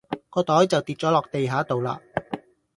[0.31, 2.01] 個袋就跌左落地下道啦